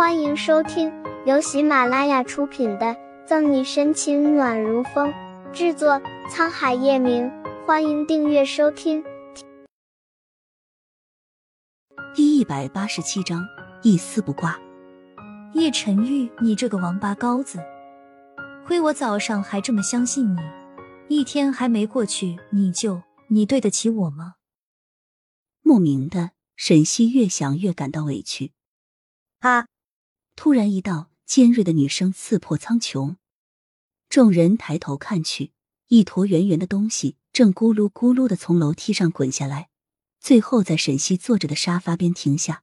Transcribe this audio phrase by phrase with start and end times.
[0.00, 0.90] 欢迎收听
[1.26, 2.86] 由喜马拉雅出品的
[3.26, 5.12] 《赠你深情暖如风》，
[5.52, 7.30] 制作沧海夜明。
[7.66, 9.04] 欢迎订阅收听。
[12.14, 13.46] 第一百八十七章，
[13.82, 14.58] 一丝不挂。
[15.52, 17.58] 叶晨玉，你这个王八羔子，
[18.66, 20.40] 亏我早上还这么相信你，
[21.08, 24.36] 一天还没过去，你就你对得起我吗？
[25.60, 28.52] 莫名的，沈西越想越感到委屈。
[29.40, 29.66] 啊！
[30.42, 33.16] 突然，一道尖锐的女声刺破苍穹，
[34.08, 35.52] 众人抬头看去，
[35.88, 39.68] 一坨圆圆的东西正咕噜咕噜的从楼梯上滚下来，
[40.18, 42.62] 最后在沈西坐着的沙发边停下。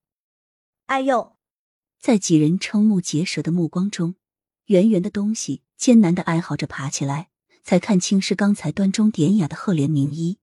[0.87, 1.35] 哎呦！
[1.99, 4.15] 在几人瞠目结舌的目光中，
[4.65, 7.29] 圆圆的东西艰难的哀嚎着爬起来，
[7.61, 10.39] 才看清是刚才端庄典雅的赫连明一。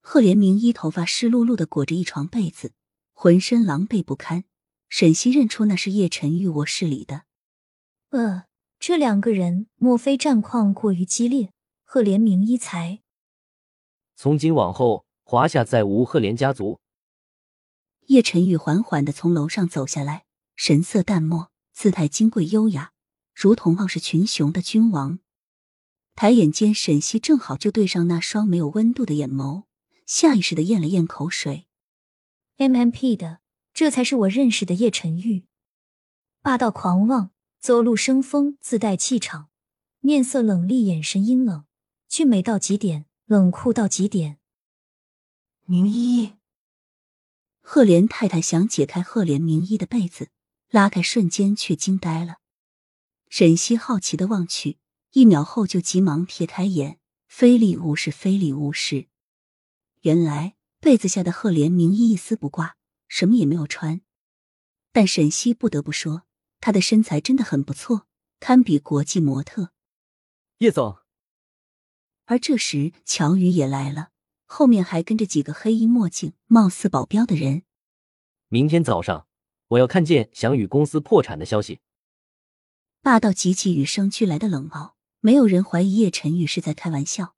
[0.00, 2.72] 赫连明一头发湿漉漉的裹着一床被子，
[3.12, 4.42] 浑身狼狈不堪。
[4.90, 7.22] 沈西认出那是叶晨玉卧室里的。
[8.10, 8.44] 呃，
[8.80, 11.52] 这两个人莫非战况过于激烈？
[11.84, 13.00] 赫连明一才。
[14.16, 16.80] 从今往后，华夏再无赫连家族。
[18.06, 20.24] 叶晨玉缓缓的从楼上走下来，
[20.56, 22.92] 神色淡漠，姿态金贵优雅，
[23.32, 25.20] 如同傲视群雄的君王。
[26.16, 29.64] 抬眼间，沈西正好就对上那双没有温度的眼眸，
[30.04, 31.66] 下意识的咽了咽口水。
[32.56, 33.39] M M P 的。
[33.80, 35.46] 这才是我认识的叶晨玉，
[36.42, 39.48] 霸道狂妄，走路生风，自带气场，
[40.00, 41.64] 面色冷厉，眼神阴冷，
[42.06, 44.38] 俊美到极点，冷酷到极点。
[45.64, 46.34] 明一，
[47.62, 50.28] 赫连太太想解开赫连明一的被子，
[50.68, 52.40] 拉开瞬间却惊呆了。
[53.30, 54.76] 沈西好奇的望去，
[55.12, 59.08] 一秒后就急忙撇开眼，非礼勿视，非礼勿视。
[60.02, 62.76] 原来被子下的赫连明一一丝不挂。
[63.10, 64.00] 什么也没有穿，
[64.92, 66.22] 但沈西不得不说，
[66.60, 68.06] 她的身材真的很不错，
[68.38, 69.72] 堪比国际模特。
[70.58, 70.98] 叶总，
[72.26, 74.10] 而这时乔宇也来了，
[74.46, 77.64] 后面还跟着几个黑衣墨镜、貌似保镖的人。
[78.48, 79.26] 明天早上
[79.68, 81.80] 我要看见翔宇公司破产的消息。
[83.02, 87.34] 霸道极其与生俱来的冷傲，没有人怀疑叶晨宇是在开玩笑。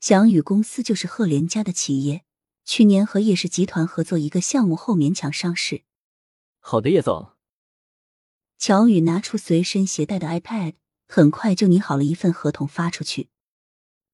[0.00, 2.24] 翔宇公司就是赫连家的企业。
[2.72, 5.82] 去年和叶氏集团合作一个项目后勉强上市。
[6.60, 7.32] 好的，叶总。
[8.58, 10.74] 乔宇拿出随身携带的 iPad，
[11.08, 13.28] 很快就拟好了一份合同发出去。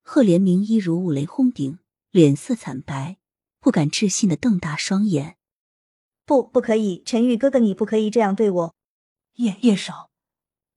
[0.02, 1.80] 赫连明一如五雷轰顶，
[2.10, 3.18] 脸色惨白，
[3.60, 5.36] 不敢置信的瞪大双眼。
[6.24, 8.74] 不，不可以，陈宇哥哥，你不可以这样对我。
[9.34, 10.10] 叶叶少，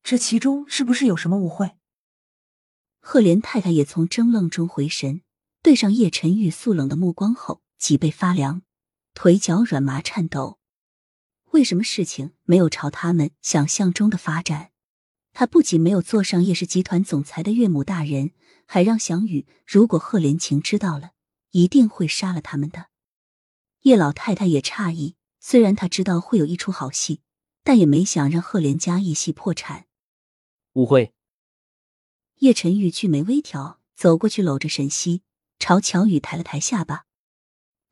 [0.03, 1.77] 这其中是不是有什么误会？
[2.99, 5.21] 赫连太太也从怔愣中回神，
[5.63, 7.61] 对上叶晨玉肃冷的目光后。
[7.79, 8.61] 脊背发凉，
[9.13, 10.59] 腿脚软麻颤抖。
[11.51, 14.71] 为什么事情没有朝他们想象中的发展？
[15.31, 18.31] 他不仅没有坐上叶氏集团总裁的岳母大人，
[18.65, 21.11] 还让祥宇，如果贺连晴知道了，
[21.51, 22.87] 一定会杀了他们的。
[23.83, 27.21] 叶老太太也诧异，虽然她知道会有一出好戏，
[27.63, 29.85] 但也没想让贺连家一夕破产。
[30.73, 31.13] 误会。
[32.39, 35.23] 叶晨玉俊眉微挑，走过去搂着沈西，
[35.57, 37.05] 朝乔宇抬了抬下巴。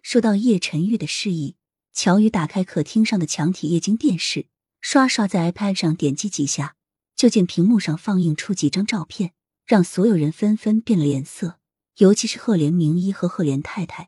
[0.10, 1.58] 受到叶晨玉的示意，
[1.92, 4.48] 乔宇打开客厅上的墙体液晶电视，
[4.80, 6.78] 刷刷在 iPad 上点击几下，
[7.14, 9.34] 就见屏幕上放映出几张照片，
[9.66, 11.60] 让所有人纷纷变了脸色，
[11.98, 14.08] 尤其是赫连明一和赫连太太。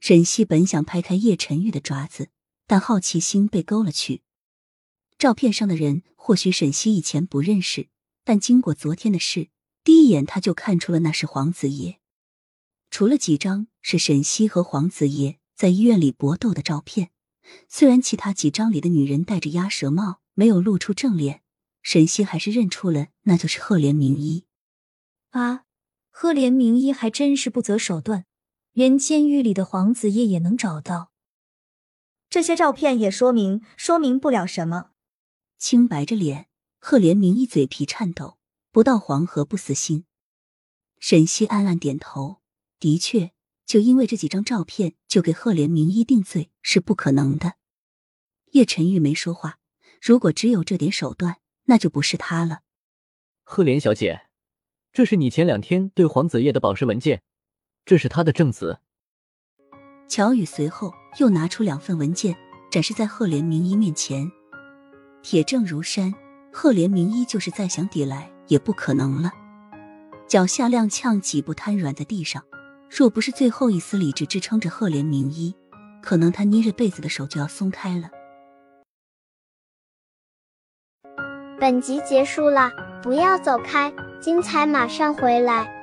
[0.00, 2.28] 沈西本想拍开叶晨玉的爪子，
[2.68, 4.22] 但好奇心被勾了去。
[5.18, 7.88] 照片上的人或许沈西以前不认识，
[8.22, 9.48] 但经过昨天的事，
[9.82, 11.99] 第一眼他就看出了那是黄子叶。
[12.90, 17.10] 除了几张是沈西和黄子叶在医院里搏斗的照片，
[17.68, 21.42] 虽然其他几张里的女人戴着鸭舌帽，没有露出正脸，
[21.82, 24.44] 沈西还是认出了那就是赫连明一。
[25.30, 25.64] 啊，
[26.10, 28.26] 赫连明一还真是不择手段，
[28.72, 31.12] 连监狱里的黄子叶也能找到。
[32.28, 34.90] 这些照片也说明说明不了什么。
[35.58, 36.48] 青白着脸，
[36.78, 38.38] 赫连明一嘴皮颤抖，
[38.72, 40.04] 不到黄河不死心。
[40.98, 42.40] 沈西暗暗点头。
[42.80, 43.30] 的确，
[43.66, 47.54] 就因为这几张照片就给赫连名医定罪是不可能的。
[48.52, 49.58] 叶晨玉没说话，
[50.00, 51.36] 如果只有这点手段，
[51.66, 52.62] 那就不是他了。
[53.44, 54.22] 赫连小姐，
[54.92, 57.22] 这是你前两天对黄子叶的保释文件，
[57.84, 58.80] 这是他的证词。
[60.08, 62.34] 乔宇随后又拿出两份文件，
[62.70, 64.28] 展示在赫连名医面前，
[65.22, 66.12] 铁证如山。
[66.52, 69.30] 赫连名医就是再想抵赖也不可能了。
[70.26, 72.44] 脚下踉跄几步，瘫软在地上。
[72.90, 75.54] 若不是最后一丝理智支撑着赫连名医
[76.02, 78.10] 可能他捏着被子的手就要松开了。
[81.60, 82.70] 本集结束了
[83.02, 85.79] 不要走开精彩马上回来。